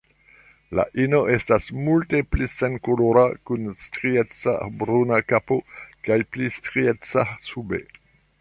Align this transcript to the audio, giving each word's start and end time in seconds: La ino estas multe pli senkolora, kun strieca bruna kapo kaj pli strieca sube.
La 0.77 0.83
ino 1.01 1.19
estas 1.33 1.67
multe 1.89 2.21
pli 2.35 2.47
senkolora, 2.53 3.25
kun 3.49 3.69
strieca 3.83 4.55
bruna 4.83 5.21
kapo 5.33 5.61
kaj 6.09 6.19
pli 6.35 6.53
strieca 6.61 7.29
sube. 7.53 7.85